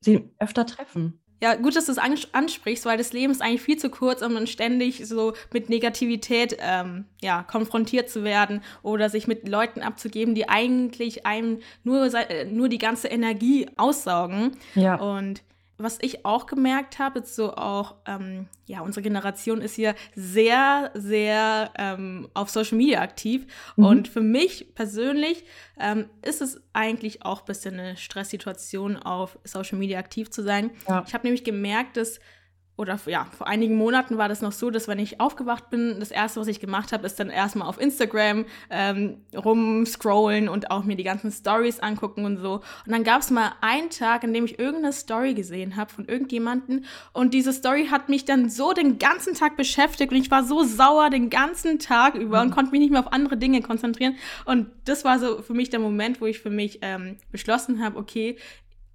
[0.00, 1.22] sie öfter treffen.
[1.42, 4.32] Ja, gut, dass du es ansprichst, weil das Leben ist eigentlich viel zu kurz, um
[4.32, 10.36] dann ständig so mit Negativität ähm, ja, konfrontiert zu werden oder sich mit Leuten abzugeben,
[10.36, 14.52] die eigentlich einem nur, äh, nur die ganze Energie aussaugen.
[14.76, 15.00] Ja.
[15.00, 15.42] Und
[15.82, 20.90] was ich auch gemerkt habe, ist so auch, ähm, ja, unsere Generation ist hier sehr,
[20.94, 23.46] sehr ähm, auf Social Media aktiv.
[23.76, 23.84] Mhm.
[23.84, 25.44] Und für mich persönlich
[25.78, 30.70] ähm, ist es eigentlich auch ein bisschen eine Stresssituation, auf Social Media aktiv zu sein.
[30.88, 31.04] Ja.
[31.06, 32.20] Ich habe nämlich gemerkt, dass
[32.82, 36.10] oder ja, vor einigen Monaten war das noch so, dass wenn ich aufgewacht bin, das
[36.10, 40.96] erste, was ich gemacht habe, ist dann erstmal auf Instagram ähm, rumscrollen und auch mir
[40.96, 42.54] die ganzen Stories angucken und so.
[42.84, 46.04] Und dann gab es mal einen Tag, an dem ich irgendeine Story gesehen habe von
[46.06, 50.44] irgendjemanden und diese Story hat mich dann so den ganzen Tag beschäftigt und ich war
[50.44, 52.52] so sauer den ganzen Tag über und mhm.
[52.52, 54.16] konnte mich nicht mehr auf andere Dinge konzentrieren.
[54.44, 57.98] Und das war so für mich der Moment, wo ich für mich ähm, beschlossen habe,
[57.98, 58.36] okay,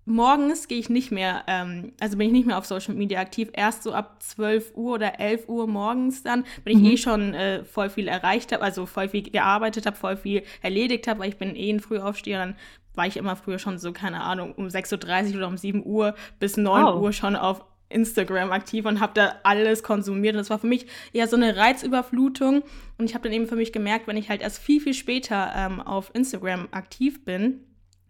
[0.07, 3.49] morgens gehe ich nicht mehr, ähm, also bin ich nicht mehr auf Social Media aktiv.
[3.53, 6.91] Erst so ab 12 Uhr oder 11 Uhr morgens dann, wenn ich mhm.
[6.91, 11.07] eh schon äh, voll viel erreicht habe, also voll viel gearbeitet habe, voll viel erledigt
[11.07, 12.55] habe, weil ich bin eh ein Frühaufsteher, dann
[12.95, 16.15] war ich immer früher schon so, keine Ahnung, um 6.30 Uhr oder um 7 Uhr
[16.39, 17.01] bis 9 wow.
[17.01, 20.35] Uhr schon auf Instagram aktiv und habe da alles konsumiert.
[20.35, 22.63] Und das war für mich eher so eine Reizüberflutung.
[22.97, 25.53] Und ich habe dann eben für mich gemerkt, wenn ich halt erst viel, viel später
[25.55, 27.61] ähm, auf Instagram aktiv bin,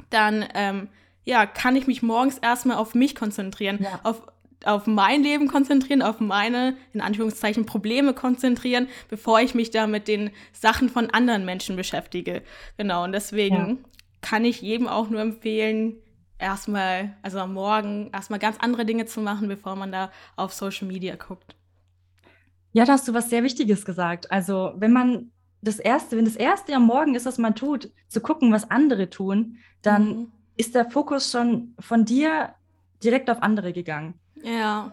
[0.10, 0.88] dann ähm,
[1.28, 4.00] ja, kann ich mich morgens erstmal auf mich konzentrieren, ja.
[4.04, 4.24] auf
[4.66, 10.08] auf mein Leben konzentrieren, auf meine, in Anführungszeichen, Probleme konzentrieren, bevor ich mich da mit
[10.08, 12.42] den Sachen von anderen Menschen beschäftige.
[12.76, 13.76] Genau, und deswegen ja.
[14.22, 15.98] kann ich jedem auch nur empfehlen,
[16.40, 20.88] erstmal, also am Morgen, erstmal ganz andere Dinge zu machen, bevor man da auf Social
[20.88, 21.56] Media guckt.
[22.74, 24.32] Ja, da hast du was sehr Wichtiges gesagt.
[24.32, 28.22] Also, wenn man das Erste, wenn das Erste am Morgen ist, was man tut, zu
[28.22, 30.32] gucken, was andere tun, dann mhm.
[30.58, 32.54] Ist der Fokus schon von dir
[33.04, 34.16] direkt auf andere gegangen.
[34.44, 34.92] Ja.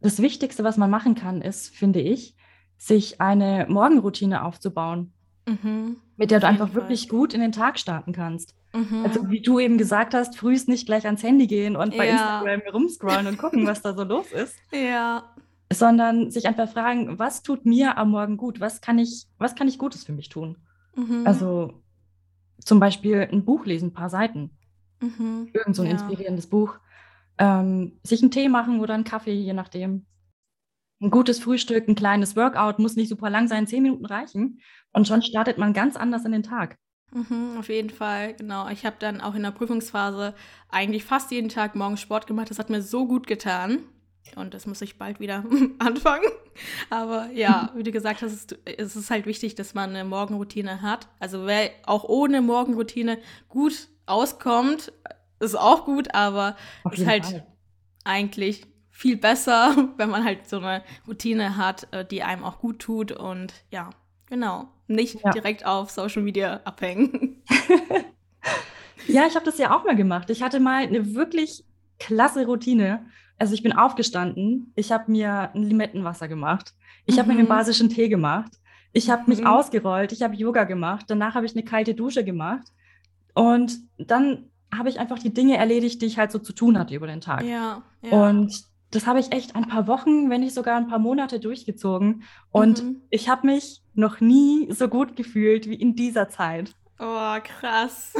[0.00, 2.34] Das Wichtigste, was man machen kann, ist, finde ich,
[2.76, 5.12] sich eine Morgenroutine aufzubauen,
[5.46, 5.96] mhm.
[6.16, 6.74] mit der du einfach Fall.
[6.82, 8.54] wirklich gut in den Tag starten kannst.
[8.74, 9.04] Mhm.
[9.04, 12.40] Also wie du eben gesagt hast, frühst nicht gleich ans Handy gehen und bei ja.
[12.40, 14.56] Instagram rumscrollen und gucken, was da so los ist.
[14.72, 15.24] Ja.
[15.72, 18.60] Sondern sich einfach fragen, was tut mir am Morgen gut?
[18.60, 20.58] Was kann ich, was kann ich Gutes für mich tun?
[20.96, 21.22] Mhm.
[21.26, 21.81] Also
[22.64, 24.50] zum Beispiel ein Buch lesen, ein paar Seiten.
[25.00, 25.50] Mhm.
[25.52, 25.92] Irgend so ein ja.
[25.92, 26.78] inspirierendes Buch
[27.38, 30.06] ähm, sich einen Tee machen oder einen Kaffee, je nachdem.
[31.00, 34.60] Ein gutes Frühstück, ein kleines Workout muss nicht super lang sein, zehn Minuten reichen.
[34.92, 36.76] Und schon startet man ganz anders in den Tag.
[37.12, 38.68] Mhm, auf jeden Fall, genau.
[38.68, 40.34] Ich habe dann auch in der Prüfungsphase
[40.70, 42.50] eigentlich fast jeden Tag morgens Sport gemacht.
[42.50, 43.80] Das hat mir so gut getan.
[44.36, 45.44] Und das muss ich bald wieder
[45.78, 46.28] anfangen.
[46.90, 51.08] Aber ja, wie du gesagt hast, ist es halt wichtig, dass man eine Morgenroutine hat.
[51.18, 54.92] Also wer auch ohne Morgenroutine gut auskommt,
[55.40, 56.56] ist auch gut, aber
[56.90, 57.46] ist halt Fall.
[58.04, 62.78] eigentlich viel besser, wenn man halt so eine Routine hat, äh, die einem auch gut
[62.78, 63.90] tut und ja,
[64.26, 65.30] genau, nicht ja.
[65.30, 67.42] direkt auf Social Media abhängen.
[69.08, 70.30] ja, ich habe das ja auch mal gemacht.
[70.30, 71.64] Ich hatte mal eine wirklich
[71.98, 73.06] klasse Routine.
[73.42, 76.74] Also ich bin aufgestanden, ich habe mir ein Limettenwasser gemacht,
[77.06, 77.18] ich mhm.
[77.18, 77.48] habe mir einen mhm.
[77.48, 78.52] basischen Tee gemacht,
[78.92, 79.48] ich habe mich mhm.
[79.48, 82.68] ausgerollt, ich habe Yoga gemacht, danach habe ich eine kalte Dusche gemacht
[83.34, 86.94] und dann habe ich einfach die Dinge erledigt, die ich halt so zu tun hatte
[86.94, 87.42] über den Tag.
[87.42, 88.28] Ja, ja.
[88.28, 92.22] Und das habe ich echt ein paar Wochen, wenn nicht sogar ein paar Monate durchgezogen.
[92.52, 93.02] Und mhm.
[93.10, 96.76] ich habe mich noch nie so gut gefühlt wie in dieser Zeit.
[97.00, 98.12] Oh, krass.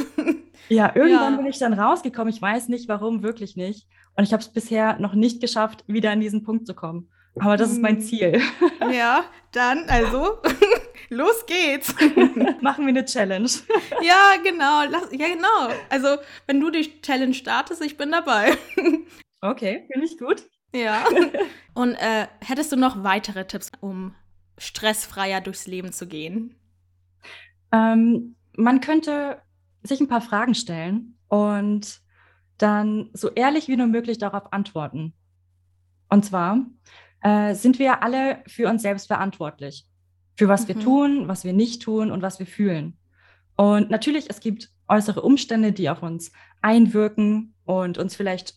[0.69, 1.37] ja, irgendwann ja.
[1.37, 2.35] bin ich dann rausgekommen.
[2.35, 3.87] Ich weiß nicht warum, wirklich nicht.
[4.17, 7.09] Und ich habe es bisher noch nicht geschafft, wieder an diesen Punkt zu kommen.
[7.37, 8.03] Aber das ist mein hm.
[8.03, 8.43] Ziel.
[8.93, 10.39] Ja, dann also
[11.09, 11.95] los geht's.
[12.61, 13.49] Machen wir eine Challenge.
[14.03, 14.83] Ja, genau.
[15.13, 15.75] Ja, genau.
[15.89, 18.57] Also, wenn du die Challenge startest, ich bin dabei.
[19.41, 20.43] Okay, finde ich gut.
[20.75, 21.05] Ja.
[21.75, 24.15] Und äh, hättest du noch weitere Tipps, um
[24.59, 26.57] stressfreier durchs Leben zu gehen?
[27.73, 29.41] Ähm, man könnte
[29.83, 32.01] sich ein paar Fragen stellen und
[32.63, 35.13] dann so ehrlich wie nur möglich darauf antworten.
[36.09, 36.65] Und zwar,
[37.23, 39.87] äh, sind wir alle für uns selbst verantwortlich.
[40.37, 40.69] Für was mhm.
[40.69, 42.97] wir tun, was wir nicht tun und was wir fühlen.
[43.57, 48.55] Und natürlich, es gibt äußere Umstände, die auf uns einwirken und uns vielleicht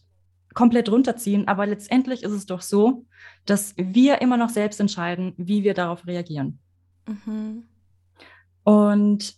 [0.53, 1.47] komplett runterziehen.
[1.47, 3.05] Aber letztendlich ist es doch so,
[3.45, 6.59] dass wir immer noch selbst entscheiden, wie wir darauf reagieren.
[7.07, 7.63] Mhm.
[8.63, 9.35] Und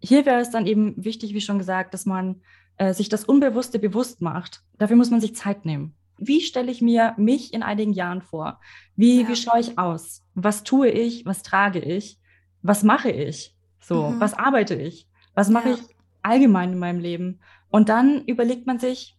[0.00, 2.40] hier wäre es dann eben wichtig, wie schon gesagt, dass man
[2.76, 4.62] äh, sich das Unbewusste bewusst macht.
[4.78, 5.94] Dafür muss man sich Zeit nehmen
[6.26, 8.60] wie stelle ich mir mich in einigen Jahren vor?
[8.96, 9.28] Wie, ja.
[9.28, 10.24] wie schaue ich aus?
[10.34, 11.26] Was tue ich?
[11.26, 12.18] Was trage ich?
[12.62, 13.56] Was mache ich?
[13.80, 14.20] So, mhm.
[14.20, 15.08] was arbeite ich?
[15.34, 15.74] Was mache ja.
[15.74, 15.82] ich
[16.22, 17.40] allgemein in meinem Leben?
[17.70, 19.18] Und dann überlegt man sich,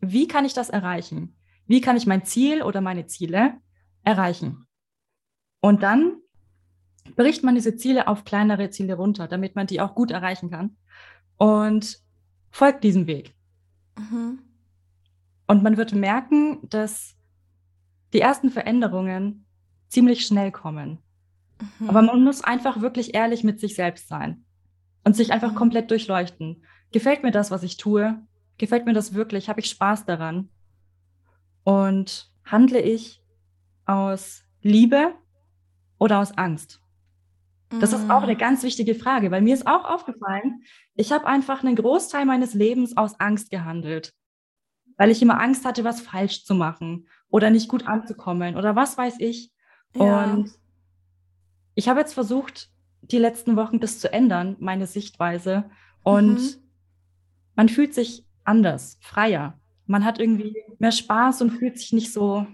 [0.00, 1.36] wie kann ich das erreichen?
[1.66, 3.54] Wie kann ich mein Ziel oder meine Ziele
[4.04, 4.66] erreichen?
[5.60, 6.18] Und dann
[7.16, 10.76] bricht man diese Ziele auf kleinere Ziele runter, damit man die auch gut erreichen kann.
[11.36, 11.98] Und
[12.50, 13.34] folgt diesem Weg.
[13.98, 14.40] Mhm.
[15.46, 17.16] Und man wird merken, dass
[18.12, 19.46] die ersten Veränderungen
[19.88, 20.98] ziemlich schnell kommen.
[21.78, 21.88] Mhm.
[21.88, 24.44] Aber man muss einfach wirklich ehrlich mit sich selbst sein
[25.04, 25.56] und sich einfach mhm.
[25.56, 26.62] komplett durchleuchten.
[26.92, 28.22] Gefällt mir das, was ich tue?
[28.58, 29.48] Gefällt mir das wirklich?
[29.48, 30.48] Habe ich Spaß daran?
[31.64, 33.22] Und handle ich
[33.84, 35.14] aus Liebe
[35.98, 36.80] oder aus Angst?
[37.70, 38.38] Das ist auch eine mhm.
[38.38, 40.62] ganz wichtige Frage, weil mir ist auch aufgefallen,
[40.94, 44.14] ich habe einfach einen Großteil meines Lebens aus Angst gehandelt
[44.98, 48.98] weil ich immer Angst hatte, was falsch zu machen oder nicht gut anzukommen oder was
[48.98, 49.52] weiß ich.
[49.94, 50.24] Ja.
[50.24, 50.50] Und
[51.74, 55.70] ich habe jetzt versucht, die letzten Wochen das zu ändern, meine Sichtweise.
[56.02, 56.54] Und mhm.
[57.54, 59.58] man fühlt sich anders, freier.
[59.86, 62.46] Man hat irgendwie mehr Spaß und fühlt sich nicht so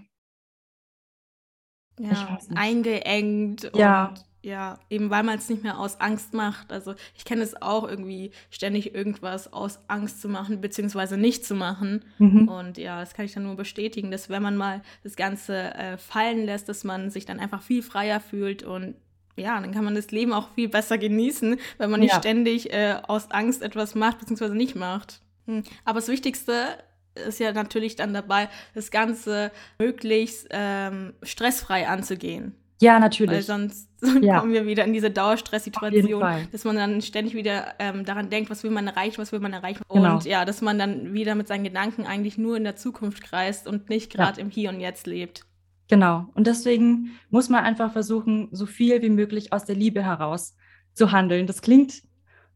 [1.99, 4.09] ja, eingeengt ja.
[4.09, 6.71] und ja, eben weil man es nicht mehr aus Angst macht.
[6.71, 11.55] Also ich kenne es auch irgendwie, ständig irgendwas aus Angst zu machen, beziehungsweise nicht zu
[11.55, 12.05] machen.
[12.19, 12.47] Mhm.
[12.47, 15.97] Und ja, das kann ich dann nur bestätigen, dass wenn man mal das Ganze äh,
[15.97, 18.95] fallen lässt, dass man sich dann einfach viel freier fühlt und
[19.35, 22.19] ja, dann kann man das Leben auch viel besser genießen, wenn man nicht ja.
[22.19, 25.21] ständig äh, aus Angst etwas macht, beziehungsweise nicht macht.
[25.47, 25.63] Hm.
[25.83, 26.77] Aber das Wichtigste
[27.15, 32.55] ist ja natürlich dann dabei, das Ganze möglichst ähm, stressfrei anzugehen.
[32.81, 33.35] Ja, natürlich.
[33.35, 33.89] Weil sonst
[34.21, 34.39] ja.
[34.39, 38.63] kommen wir wieder in diese Dauerstresssituation, dass man dann ständig wieder ähm, daran denkt, was
[38.63, 39.81] will man erreichen, was will man erreichen.
[39.89, 40.15] Genau.
[40.15, 43.67] Und ja, dass man dann wieder mit seinen Gedanken eigentlich nur in der Zukunft kreist
[43.67, 44.45] und nicht gerade ja.
[44.45, 45.45] im Hier und Jetzt lebt.
[45.87, 46.25] Genau.
[46.33, 50.55] Und deswegen muss man einfach versuchen, so viel wie möglich aus der Liebe heraus
[50.93, 51.45] zu handeln.
[51.45, 52.01] Das klingt,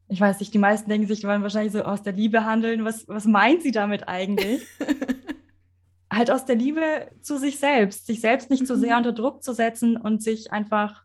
[0.08, 2.86] ich weiß nicht, die meisten denken sich, die wollen wahrscheinlich so aus der Liebe handeln.
[2.86, 4.65] Was, was meint sie damit eigentlich?
[6.12, 8.98] halt aus der Liebe zu sich selbst, sich selbst nicht zu so sehr mhm.
[8.98, 11.04] unter Druck zu setzen und sich einfach,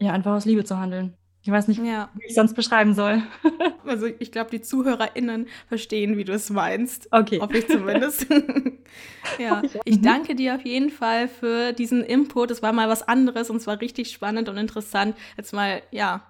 [0.00, 1.16] ja, einfach aus Liebe zu handeln.
[1.42, 2.10] Ich weiß nicht, ja.
[2.14, 3.22] wie ich sonst beschreiben soll.
[3.86, 7.08] also ich glaube, die ZuhörerInnen verstehen, wie du es meinst.
[7.10, 7.40] Okay.
[7.40, 8.26] Hoffe ich zumindest.
[9.38, 9.62] ja.
[9.84, 10.02] Ich mhm.
[10.02, 12.50] danke dir auf jeden Fall für diesen Input.
[12.50, 16.22] Es war mal was anderes und es war richtig spannend und interessant, jetzt mal, ja,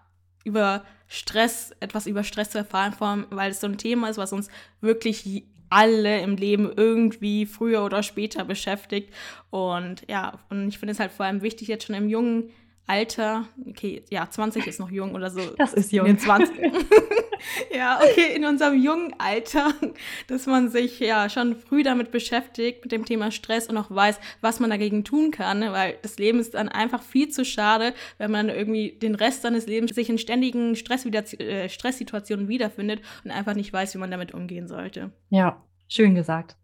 [0.44, 4.16] über Stress, etwas über Stress zu erfahren, vor allem, weil es so ein Thema ist,
[4.16, 4.48] was uns
[4.80, 9.14] wirklich alle im Leben irgendwie früher oder später beschäftigt.
[9.50, 12.50] Und ja, und ich finde es halt vor allem wichtig, jetzt schon im jungen
[12.86, 15.40] Alter, okay, ja, 20 ist noch jung oder so.
[15.56, 16.06] Das ist jung.
[16.06, 16.56] In 20.
[17.74, 19.72] ja, okay, in unserem jungen Alter,
[20.26, 24.18] dass man sich ja schon früh damit beschäftigt, mit dem Thema Stress und auch weiß,
[24.40, 25.72] was man dagegen tun kann, ne?
[25.72, 29.66] weil das Leben ist dann einfach viel zu schade, wenn man irgendwie den Rest seines
[29.66, 34.32] Lebens sich in ständigen Stress äh, Stresssituationen wiederfindet und einfach nicht weiß, wie man damit
[34.32, 35.12] umgehen sollte.
[35.30, 36.56] Ja, schön gesagt.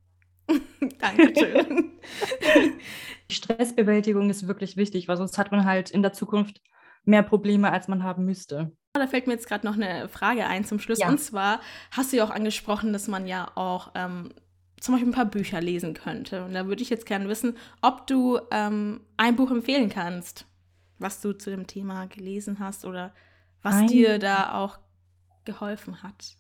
[1.01, 1.93] Dankeschön.
[3.31, 6.61] Stressbewältigung ist wirklich wichtig, weil sonst hat man halt in der Zukunft
[7.05, 8.73] mehr Probleme, als man haben müsste.
[8.99, 10.99] Da fällt mir jetzt gerade noch eine Frage ein zum Schluss.
[10.99, 11.09] Ja.
[11.09, 14.31] Und zwar hast du ja auch angesprochen, dass man ja auch ähm,
[14.81, 16.45] zum Beispiel ein paar Bücher lesen könnte.
[16.45, 20.47] Und da würde ich jetzt gerne wissen, ob du ähm, ein Buch empfehlen kannst,
[20.99, 23.13] was du zu dem Thema gelesen hast oder
[23.63, 24.79] was ein dir da auch
[25.45, 26.37] geholfen hat.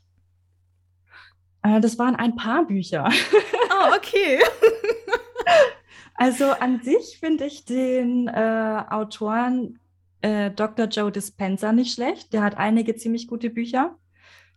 [1.62, 3.10] Äh, das waren ein paar Bücher.
[3.70, 4.38] Oh, okay.
[6.14, 9.78] also an sich finde ich den äh, Autoren
[10.26, 10.86] äh, Dr.
[10.86, 12.32] Joe Dispenza nicht schlecht.
[12.32, 13.96] Der hat einige ziemlich gute Bücher.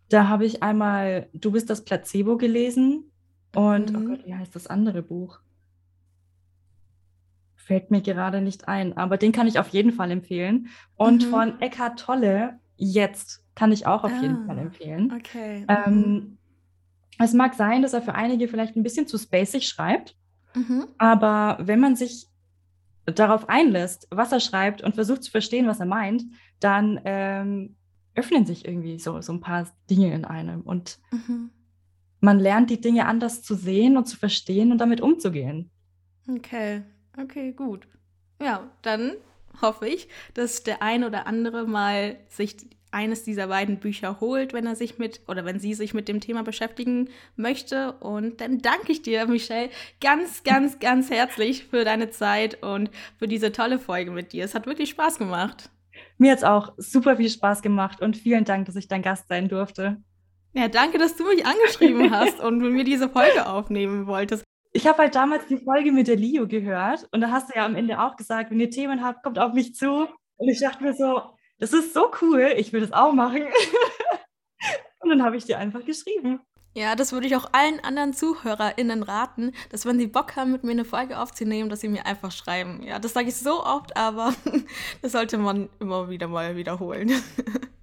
[0.09, 3.11] Da habe ich einmal Du bist das Placebo gelesen
[3.55, 4.05] und, oh mhm.
[4.05, 5.39] oh Gott, wie heißt das andere Buch?
[7.55, 10.69] Fällt mir gerade nicht ein, aber den kann ich auf jeden Fall empfehlen.
[10.95, 11.29] Und mhm.
[11.29, 15.13] von Eckhart Tolle, jetzt kann ich auch auf ah, jeden Fall empfehlen.
[15.15, 15.67] Okay.
[15.67, 16.37] Ähm, mhm.
[17.19, 20.15] es mag sein, dass er für einige vielleicht ein bisschen zu spacig schreibt,
[20.55, 20.87] mhm.
[20.97, 22.25] aber wenn man sich
[23.11, 26.23] darauf einlässt, was er schreibt und versucht zu verstehen, was er meint,
[26.59, 27.75] dann ähm,
[28.15, 31.51] öffnen sich irgendwie so, so ein paar Dinge in einem und mhm.
[32.19, 35.71] man lernt die Dinge anders zu sehen und zu verstehen und damit umzugehen.
[36.27, 36.83] Okay,
[37.17, 37.87] okay, gut.
[38.41, 39.13] Ja, dann
[39.61, 42.57] hoffe ich, dass der ein oder andere mal sich
[42.91, 46.19] eines dieser beiden Bücher holt, wenn er sich mit oder wenn sie sich mit dem
[46.19, 47.93] Thema beschäftigen möchte.
[47.93, 49.69] Und dann danke ich dir, Michelle,
[50.01, 54.45] ganz, ganz, ganz herzlich für deine Zeit und für diese tolle Folge mit dir.
[54.45, 55.69] Es hat wirklich Spaß gemacht.
[56.17, 59.27] Mir hat es auch super viel Spaß gemacht und vielen Dank, dass ich dein Gast
[59.27, 60.01] sein durfte.
[60.53, 64.43] Ja, danke, dass du mich angeschrieben hast und mit mir diese Folge aufnehmen wolltest.
[64.71, 67.65] Ich habe halt damals die Folge mit der Leo gehört und da hast du ja
[67.65, 70.07] am Ende auch gesagt, wenn ihr Themen habt, kommt auf mich zu.
[70.37, 71.21] Und ich dachte mir so,
[71.59, 73.43] das ist so cool, ich will das auch machen.
[74.99, 76.41] und dann habe ich dir einfach geschrieben.
[76.75, 80.63] Ja, das würde ich auch allen anderen ZuhörerInnen raten, dass wenn sie Bock haben, mit
[80.63, 82.83] mir eine Folge aufzunehmen, dass sie mir einfach schreiben.
[82.83, 84.33] Ja, das sage ich so oft, aber
[85.01, 87.11] das sollte man immer wieder mal wiederholen.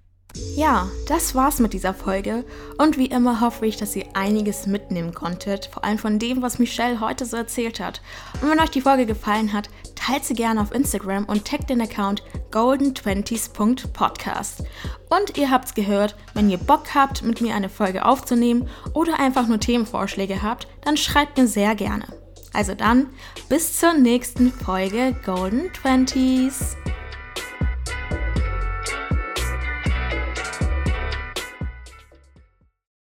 [0.55, 2.43] Ja, das war's mit dieser Folge
[2.77, 6.59] und wie immer hoffe ich, dass ihr einiges mitnehmen konntet, vor allem von dem, was
[6.59, 8.01] Michelle heute so erzählt hat.
[8.41, 11.81] Und wenn euch die Folge gefallen hat, teilt sie gerne auf Instagram und taggt den
[11.81, 14.63] Account golden20s.podcast.
[15.09, 19.47] Und ihr habt's gehört, wenn ihr Bock habt, mit mir eine Folge aufzunehmen oder einfach
[19.47, 22.05] nur Themenvorschläge habt, dann schreibt mir sehr gerne.
[22.53, 23.07] Also dann,
[23.49, 26.75] bis zur nächsten Folge Golden Twenties.